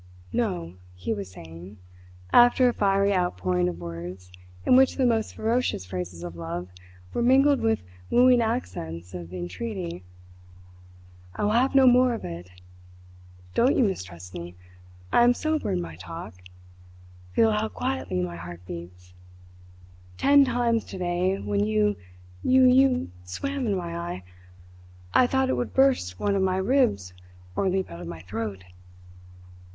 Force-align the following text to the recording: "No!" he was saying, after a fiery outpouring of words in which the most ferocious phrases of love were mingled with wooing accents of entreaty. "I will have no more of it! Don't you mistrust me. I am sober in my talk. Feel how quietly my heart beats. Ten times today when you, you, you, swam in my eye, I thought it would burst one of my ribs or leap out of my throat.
"No!" 0.33 0.73
he 0.95 1.13
was 1.13 1.29
saying, 1.29 1.77
after 2.33 2.67
a 2.67 2.73
fiery 2.73 3.13
outpouring 3.13 3.69
of 3.69 3.77
words 3.79 4.31
in 4.65 4.75
which 4.75 4.95
the 4.95 5.05
most 5.05 5.35
ferocious 5.35 5.85
phrases 5.85 6.23
of 6.23 6.35
love 6.35 6.69
were 7.13 7.21
mingled 7.21 7.61
with 7.61 7.83
wooing 8.09 8.41
accents 8.41 9.13
of 9.13 9.31
entreaty. 9.31 10.03
"I 11.35 11.43
will 11.43 11.51
have 11.51 11.75
no 11.75 11.85
more 11.85 12.15
of 12.15 12.25
it! 12.25 12.49
Don't 13.53 13.77
you 13.77 13.83
mistrust 13.83 14.33
me. 14.33 14.55
I 15.13 15.23
am 15.23 15.35
sober 15.35 15.71
in 15.71 15.79
my 15.79 15.97
talk. 15.97 16.33
Feel 17.33 17.51
how 17.51 17.69
quietly 17.69 18.21
my 18.21 18.37
heart 18.37 18.65
beats. 18.65 19.13
Ten 20.17 20.43
times 20.45 20.83
today 20.83 21.37
when 21.37 21.63
you, 21.63 21.95
you, 22.41 22.63
you, 22.63 23.11
swam 23.23 23.67
in 23.67 23.75
my 23.75 23.95
eye, 23.95 24.23
I 25.13 25.27
thought 25.27 25.49
it 25.49 25.57
would 25.57 25.75
burst 25.75 26.19
one 26.19 26.35
of 26.35 26.41
my 26.41 26.57
ribs 26.57 27.13
or 27.55 27.69
leap 27.69 27.91
out 27.91 28.01
of 28.01 28.07
my 28.07 28.21
throat. 28.21 28.63